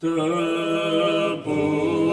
[0.00, 2.03] The book.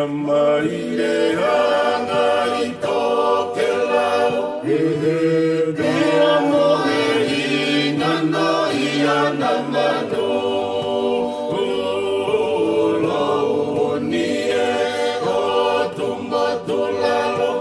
[0.00, 1.30] Maria, Maria,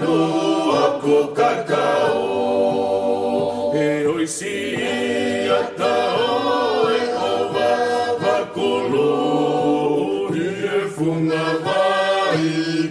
[0.00, 2.26] nuako kakao.
[3.74, 4.76] E roi si
[5.58, 7.72] ata o e hova
[8.22, 9.68] Vakolori
[10.76, 12.44] e funga vai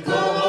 [0.05, 0.48] kawa